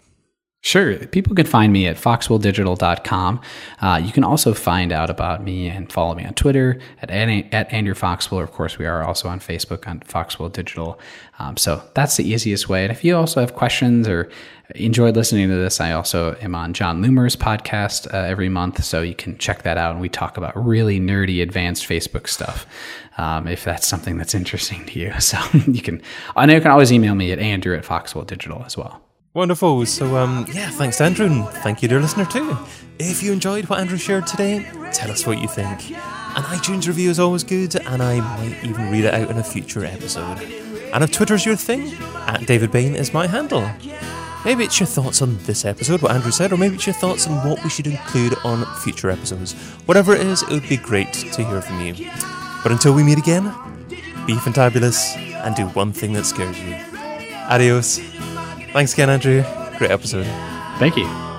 [0.63, 0.95] Sure.
[1.07, 3.41] People can find me at foxwelldigital.com.
[3.81, 7.73] Uh, you can also find out about me and follow me on Twitter at, at
[7.73, 8.43] Andrew Foxwell.
[8.43, 11.01] Of course, we are also on Facebook on Foxwell Digital.
[11.39, 12.83] Um, so that's the easiest way.
[12.83, 14.29] And if you also have questions or
[14.75, 18.85] enjoyed listening to this, I also am on Jon Loomer's podcast uh, every month.
[18.85, 19.93] So you can check that out.
[19.93, 22.67] And we talk about really nerdy, advanced Facebook stuff
[23.17, 25.13] um, if that's something that's interesting to you.
[25.21, 26.03] So you can,
[26.37, 29.01] I know you can always email me at Andrew at Foxwell Digital as well.
[29.33, 29.87] Wonderful.
[29.87, 32.57] So, um, yeah, thanks, to Andrew, and thank you, dear listener, too.
[32.99, 35.91] If you enjoyed what Andrew shared today, tell us what you think.
[35.93, 39.45] An iTunes review is always good, and I might even read it out in a
[39.45, 40.41] future episode.
[40.93, 41.93] And if Twitter's your thing,
[42.27, 43.71] at David Bain is my handle.
[44.45, 47.29] Maybe it's your thoughts on this episode, what Andrew said, or maybe it's your thoughts
[47.29, 49.53] on what we should include on future episodes.
[49.87, 52.11] Whatever it is, it would be great to hear from you.
[52.65, 53.45] But until we meet again,
[54.27, 56.75] be fantabulous and do one thing that scares you.
[57.49, 58.01] Adios.
[58.73, 59.43] Thanks again, Andrew.
[59.79, 60.27] Great episode.
[60.79, 61.30] Thank you.